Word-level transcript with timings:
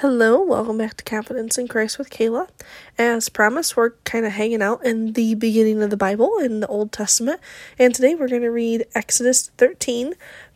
Hello, 0.00 0.40
welcome 0.42 0.78
back 0.78 0.96
to 0.96 1.04
Confidence 1.04 1.58
in 1.58 1.68
Christ 1.68 1.98
with 1.98 2.08
Kala. 2.08 2.48
As 2.96 3.28
promised, 3.28 3.76
we're 3.76 3.90
kind 4.04 4.24
of 4.24 4.32
hanging 4.32 4.62
out 4.62 4.82
in 4.82 5.12
the 5.12 5.34
beginning 5.34 5.82
of 5.82 5.90
the 5.90 5.96
Bible 5.98 6.38
in 6.38 6.60
the 6.60 6.66
Old 6.68 6.90
Testament, 6.90 7.38
and 7.78 7.94
today 7.94 8.14
we're 8.14 8.26
going 8.26 8.40
to 8.40 8.50
read 8.50 8.86
Exodus 8.94 9.50
13, 9.58 10.14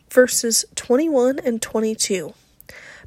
verses 0.09 0.65
21 0.73 1.37
and 1.37 1.61
22. 1.61 2.33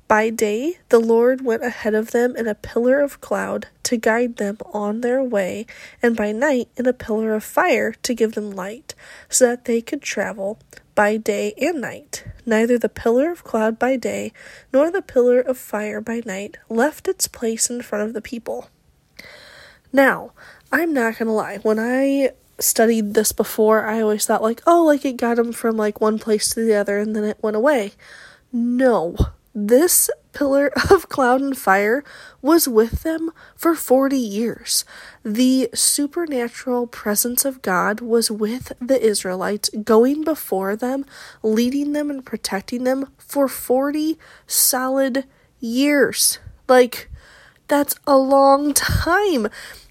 By 0.08 0.30
day, 0.30 0.78
the 0.88 0.98
Lord 0.98 1.42
went 1.42 1.62
ahead 1.62 1.94
of 1.94 2.12
them 2.12 2.34
in 2.34 2.48
a 2.48 2.54
pillar 2.54 3.00
of 3.00 3.20
cloud 3.20 3.66
to 3.82 3.98
guide 3.98 4.36
them 4.36 4.56
on 4.72 5.02
their 5.02 5.22
way, 5.22 5.66
and 6.02 6.16
by 6.16 6.32
night 6.32 6.68
in 6.78 6.86
a 6.86 6.94
pillar 6.94 7.34
of 7.34 7.44
fire 7.44 7.92
to 7.92 8.14
give 8.14 8.32
them 8.32 8.50
light, 8.50 8.94
so 9.28 9.48
that 9.48 9.66
they 9.66 9.82
could 9.82 10.00
travel 10.00 10.58
by 10.94 11.18
day 11.18 11.52
and 11.58 11.82
night. 11.82 12.24
Neither 12.46 12.78
the 12.78 12.88
pillar 12.88 13.30
of 13.30 13.44
cloud 13.44 13.78
by 13.78 13.96
day 13.96 14.32
nor 14.72 14.90
the 14.90 15.02
pillar 15.02 15.40
of 15.40 15.58
fire 15.58 16.00
by 16.00 16.22
night 16.24 16.56
left 16.70 17.06
its 17.06 17.28
place 17.28 17.68
in 17.68 17.82
front 17.82 18.08
of 18.08 18.14
the 18.14 18.22
people. 18.22 18.70
Now, 19.92 20.32
I'm 20.72 20.94
not 20.94 21.18
gonna 21.18 21.34
lie, 21.34 21.58
when 21.58 21.78
I 21.78 22.30
studied 22.58 23.12
this 23.12 23.32
before, 23.32 23.84
I 23.84 24.00
always 24.00 24.24
thought, 24.24 24.42
like, 24.42 24.62
oh, 24.66 24.84
like 24.84 25.04
it 25.04 25.18
got 25.18 25.36
them 25.36 25.52
from 25.52 25.76
like 25.76 26.00
one 26.00 26.18
place 26.18 26.48
to 26.54 26.64
the 26.64 26.74
other 26.74 26.98
and 26.98 27.14
then 27.14 27.24
it 27.24 27.42
went 27.42 27.56
away. 27.56 27.92
No, 28.50 29.14
this 29.66 30.10
pillar 30.32 30.70
of 30.90 31.08
cloud 31.08 31.40
and 31.40 31.56
fire 31.56 32.04
was 32.40 32.68
with 32.68 33.02
them 33.02 33.30
for 33.56 33.74
40 33.74 34.16
years. 34.16 34.84
The 35.24 35.68
supernatural 35.74 36.86
presence 36.86 37.44
of 37.44 37.62
God 37.62 38.00
was 38.00 38.30
with 38.30 38.72
the 38.80 39.00
Israelites, 39.04 39.68
going 39.70 40.22
before 40.22 40.76
them, 40.76 41.04
leading 41.42 41.92
them, 41.92 42.10
and 42.10 42.24
protecting 42.24 42.84
them 42.84 43.10
for 43.18 43.48
40 43.48 44.18
solid 44.46 45.24
years. 45.60 46.38
Like, 46.68 47.10
that's 47.66 47.96
a 48.06 48.16
long 48.16 48.74
time. 48.74 49.48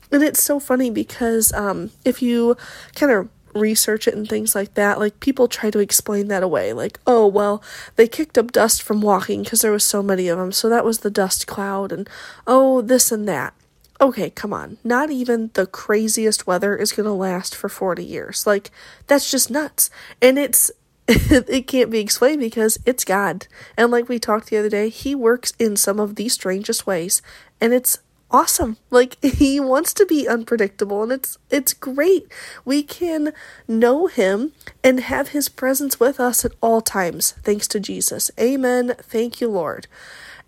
And 0.09 0.23
it's 0.23 0.41
so 0.41 0.59
funny 0.59 0.89
because 0.89 1.51
um, 1.51 1.91
if 2.05 2.21
you 2.21 2.55
kind 2.95 3.11
of 3.11 3.27
research 3.57 4.07
it 4.07 4.13
and 4.13 4.27
things 4.27 4.55
like 4.55 4.73
that, 4.75 4.99
like 4.99 5.19
people 5.19 5.47
try 5.47 5.71
to 5.71 5.79
explain 5.79 6.27
that 6.27 6.43
away. 6.43 6.73
Like, 6.73 6.99
oh, 7.07 7.27
well, 7.27 7.63
they 7.95 8.07
kicked 8.07 8.37
up 8.37 8.51
dust 8.51 8.81
from 8.81 9.01
walking 9.01 9.43
because 9.43 9.61
there 9.61 9.71
was 9.71 9.83
so 9.83 10.01
many 10.01 10.27
of 10.27 10.37
them, 10.37 10.51
so 10.51 10.69
that 10.69 10.85
was 10.85 10.99
the 10.99 11.11
dust 11.11 11.47
cloud, 11.47 11.91
and 11.91 12.09
oh, 12.45 12.81
this 12.81 13.11
and 13.11 13.27
that. 13.27 13.53
Okay, 13.99 14.29
come 14.29 14.53
on. 14.53 14.77
Not 14.83 15.09
even 15.09 15.49
the 15.53 15.65
craziest 15.65 16.45
weather 16.45 16.75
is 16.75 16.91
going 16.91 17.07
to 17.07 17.11
last 17.11 17.55
for 17.55 17.67
40 17.67 18.05
years. 18.05 18.45
Like, 18.45 18.69
that's 19.07 19.31
just 19.31 19.49
nuts. 19.49 19.89
And 20.21 20.37
it's 20.37 20.71
it 21.07 21.67
can't 21.67 21.89
be 21.89 21.99
explained 21.99 22.41
because 22.41 22.77
it's 22.85 23.05
God. 23.05 23.47
And 23.77 23.91
like 23.91 24.09
we 24.09 24.19
talked 24.19 24.49
the 24.49 24.57
other 24.57 24.69
day, 24.69 24.89
he 24.89 25.15
works 25.15 25.53
in 25.57 25.77
some 25.77 26.01
of 26.01 26.15
the 26.15 26.27
strangest 26.27 26.85
ways, 26.85 27.21
and 27.61 27.73
it's 27.73 27.99
awesome. 28.31 28.77
Like 28.89 29.17
he 29.23 29.59
wants 29.59 29.93
to 29.95 30.05
be 30.05 30.27
unpredictable 30.27 31.03
and 31.03 31.11
it's 31.11 31.37
it's 31.49 31.73
great. 31.73 32.31
We 32.65 32.83
can 32.83 33.33
know 33.67 34.07
him 34.07 34.53
and 34.83 34.99
have 34.99 35.29
his 35.29 35.49
presence 35.49 35.99
with 35.99 36.19
us 36.19 36.45
at 36.45 36.53
all 36.61 36.81
times 36.81 37.31
thanks 37.43 37.67
to 37.69 37.79
Jesus. 37.79 38.31
Amen. 38.39 38.95
Thank 38.99 39.41
you, 39.41 39.47
Lord. 39.47 39.87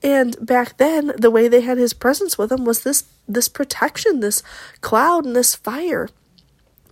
And 0.02 0.38
back 0.46 0.78
then, 0.78 1.12
the 1.18 1.32
way 1.32 1.48
they 1.48 1.62
had 1.62 1.78
his 1.78 1.94
presence 1.94 2.38
with 2.38 2.50
them 2.50 2.64
was 2.66 2.84
this 2.84 3.04
this 3.28 3.48
protection, 3.48 4.22
this 4.22 4.42
cloud 4.82 5.26
and 5.26 5.36
this 5.36 5.56
fire. 5.56 6.10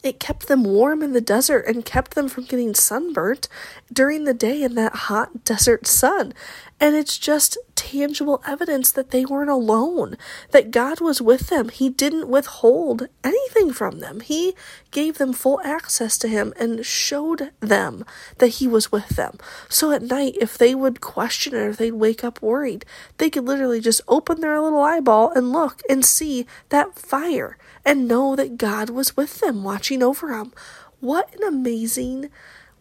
It 0.03 0.19
kept 0.19 0.47
them 0.47 0.63
warm 0.63 1.01
in 1.01 1.13
the 1.13 1.21
desert 1.21 1.65
and 1.67 1.83
kept 1.83 2.13
them 2.13 2.29
from 2.29 2.45
getting 2.45 2.75
sunburnt 2.75 3.49
during 3.91 4.23
the 4.23 4.33
day 4.33 4.61
in 4.61 4.75
that 4.75 4.95
hot 4.95 5.43
desert 5.43 5.87
sun. 5.87 6.33
And 6.79 6.95
it's 6.95 7.17
just 7.17 7.57
tangible 7.87 8.43
evidence 8.45 8.91
that 8.91 9.11
they 9.11 9.23
weren't 9.23 9.49
alone, 9.49 10.17
that 10.51 10.71
God 10.71 10.99
was 10.99 11.21
with 11.21 11.47
them. 11.47 11.69
He 11.69 11.89
didn't 11.89 12.27
withhold 12.27 13.07
anything 13.23 13.71
from 13.71 13.99
them. 13.99 14.19
He 14.19 14.55
gave 14.91 15.17
them 15.17 15.31
full 15.31 15.61
access 15.61 16.17
to 16.17 16.27
Him 16.27 16.53
and 16.59 16.85
showed 16.85 17.51
them 17.61 18.03
that 18.39 18.59
He 18.59 18.67
was 18.67 18.91
with 18.91 19.09
them. 19.09 19.37
So 19.69 19.91
at 19.91 20.01
night, 20.01 20.35
if 20.41 20.57
they 20.57 20.75
would 20.75 20.99
question 20.99 21.55
it 21.55 21.59
or 21.59 21.73
they'd 21.73 21.91
wake 21.91 22.25
up 22.25 22.41
worried, 22.41 22.85
they 23.19 23.29
could 23.29 23.45
literally 23.45 23.79
just 23.79 24.01
open 24.09 24.41
their 24.41 24.59
little 24.61 24.81
eyeball 24.81 25.31
and 25.31 25.53
look 25.53 25.81
and 25.89 26.03
see 26.03 26.45
that 26.67 26.95
fire 26.95 27.57
and 27.85 28.07
know 28.07 28.35
that 28.35 28.57
God 28.57 28.89
was 28.89 29.15
with 29.15 29.39
them, 29.39 29.63
watching 29.63 30.03
over 30.03 30.27
them. 30.27 30.51
What 30.99 31.33
an 31.35 31.43
amazing 31.47 32.29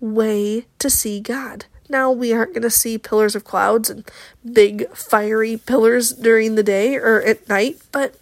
way 0.00 0.66
to 0.80 0.90
see 0.90 1.20
God. 1.20 1.66
Now, 1.88 2.10
we 2.10 2.32
aren't 2.32 2.54
going 2.54 2.62
to 2.62 2.70
see 2.70 2.98
pillars 2.98 3.34
of 3.34 3.44
clouds 3.44 3.90
and 3.90 4.08
big 4.44 4.88
fiery 4.90 5.56
pillars 5.56 6.12
during 6.12 6.54
the 6.54 6.62
day 6.62 6.96
or 6.96 7.22
at 7.22 7.48
night, 7.48 7.78
but 7.92 8.16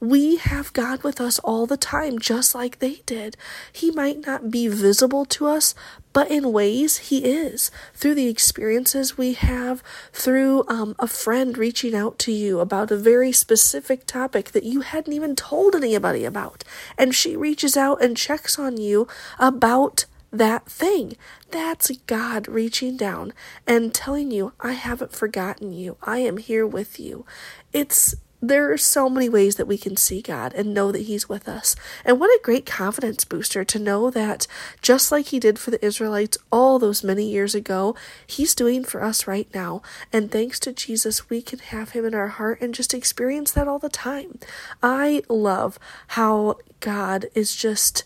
we 0.00 0.36
have 0.36 0.72
God 0.72 1.02
with 1.02 1.20
us 1.20 1.38
all 1.40 1.66
the 1.66 1.76
time, 1.76 2.18
just 2.18 2.54
like 2.54 2.78
they 2.78 3.02
did. 3.04 3.36
He 3.70 3.90
might 3.90 4.26
not 4.26 4.50
be 4.50 4.66
visible 4.66 5.26
to 5.26 5.46
us, 5.46 5.74
but 6.14 6.30
in 6.30 6.52
ways 6.52 6.96
He 6.96 7.18
is. 7.18 7.70
Through 7.92 8.14
the 8.14 8.28
experiences 8.28 9.18
we 9.18 9.34
have, 9.34 9.82
through 10.10 10.64
um, 10.68 10.96
a 10.98 11.06
friend 11.06 11.56
reaching 11.58 11.94
out 11.94 12.18
to 12.20 12.32
you 12.32 12.60
about 12.60 12.90
a 12.90 12.96
very 12.96 13.30
specific 13.30 14.06
topic 14.06 14.52
that 14.52 14.64
you 14.64 14.80
hadn't 14.80 15.12
even 15.12 15.36
told 15.36 15.74
anybody 15.74 16.24
about, 16.24 16.64
and 16.96 17.14
she 17.14 17.36
reaches 17.36 17.76
out 17.76 18.02
and 18.02 18.16
checks 18.16 18.58
on 18.58 18.78
you 18.78 19.06
about 19.38 20.06
that 20.32 20.66
thing. 20.66 21.16
That's 21.50 21.90
God 22.06 22.48
reaching 22.48 22.96
down 22.96 23.32
and 23.66 23.92
telling 23.92 24.30
you, 24.30 24.52
I 24.60 24.72
haven't 24.72 25.12
forgotten 25.12 25.72
you. 25.72 25.96
I 26.02 26.18
am 26.18 26.36
here 26.36 26.66
with 26.66 27.00
you. 27.00 27.24
It's 27.72 28.14
there 28.42 28.72
are 28.72 28.78
so 28.78 29.10
many 29.10 29.28
ways 29.28 29.56
that 29.56 29.66
we 29.66 29.76
can 29.76 29.96
see 29.96 30.22
God 30.22 30.54
and 30.54 30.72
know 30.72 30.90
that 30.92 31.02
He's 31.02 31.28
with 31.28 31.46
us. 31.46 31.76
And 32.04 32.18
what 32.18 32.28
a 32.30 32.42
great 32.42 32.64
confidence 32.64 33.24
booster 33.24 33.64
to 33.64 33.78
know 33.78 34.10
that 34.10 34.46
just 34.80 35.12
like 35.12 35.26
He 35.26 35.38
did 35.38 35.58
for 35.58 35.70
the 35.70 35.84
Israelites 35.84 36.38
all 36.50 36.78
those 36.78 37.04
many 37.04 37.28
years 37.28 37.54
ago, 37.54 37.94
He's 38.26 38.54
doing 38.54 38.82
for 38.82 39.02
us 39.02 39.26
right 39.26 39.48
now. 39.54 39.82
And 40.12 40.30
thanks 40.30 40.58
to 40.60 40.72
Jesus, 40.72 41.28
we 41.28 41.42
can 41.42 41.58
have 41.58 41.90
Him 41.90 42.06
in 42.06 42.14
our 42.14 42.28
heart 42.28 42.60
and 42.62 42.74
just 42.74 42.94
experience 42.94 43.52
that 43.52 43.68
all 43.68 43.78
the 43.78 43.90
time. 43.90 44.38
I 44.82 45.22
love 45.28 45.78
how 46.08 46.56
God 46.80 47.26
is 47.34 47.54
just 47.54 48.04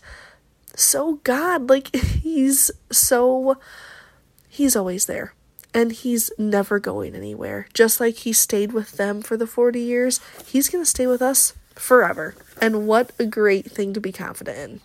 so 0.75 1.15
God. 1.23 1.69
Like, 1.69 1.95
he's 1.95 2.71
so, 2.91 3.57
he's 4.47 4.75
always 4.75 5.05
there. 5.05 5.33
And 5.73 5.91
he's 5.91 6.31
never 6.37 6.79
going 6.79 7.15
anywhere. 7.15 7.67
Just 7.73 7.99
like 7.99 8.15
he 8.15 8.31
stayed 8.31 8.71
with 8.71 8.93
them 8.93 9.21
for 9.21 9.35
the 9.35 9.47
40 9.47 9.79
years, 9.79 10.21
he's 10.47 10.69
going 10.69 10.83
to 10.83 10.89
stay 10.89 11.05
with 11.05 11.21
us 11.21 11.53
forever. 11.73 12.35
And 12.61 12.87
what 12.87 13.11
a 13.19 13.25
great 13.25 13.69
thing 13.69 13.93
to 13.93 13.99
be 13.99 14.13
confident 14.13 14.57
in. 14.57 14.81